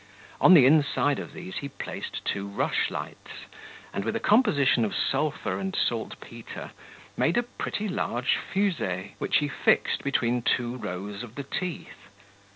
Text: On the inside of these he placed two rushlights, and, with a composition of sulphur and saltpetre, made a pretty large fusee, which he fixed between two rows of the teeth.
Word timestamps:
On 0.39 0.55
the 0.55 0.65
inside 0.65 1.19
of 1.19 1.31
these 1.31 1.57
he 1.57 1.69
placed 1.69 2.25
two 2.25 2.47
rushlights, 2.47 3.45
and, 3.93 4.03
with 4.03 4.15
a 4.15 4.19
composition 4.19 4.83
of 4.83 4.95
sulphur 4.95 5.59
and 5.59 5.75
saltpetre, 5.75 6.71
made 7.15 7.37
a 7.37 7.43
pretty 7.43 7.87
large 7.87 8.35
fusee, 8.51 9.13
which 9.19 9.37
he 9.37 9.47
fixed 9.47 10.03
between 10.03 10.41
two 10.41 10.77
rows 10.77 11.21
of 11.21 11.35
the 11.35 11.43
teeth. 11.43 12.07